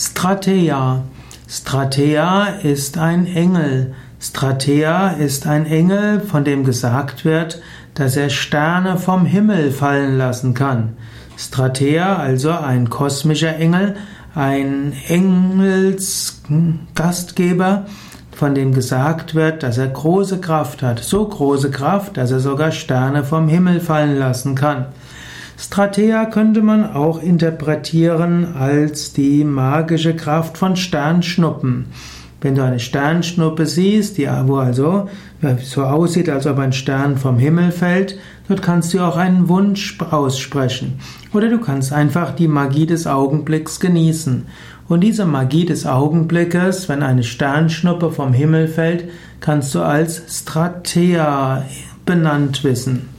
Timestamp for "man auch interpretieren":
26.62-28.54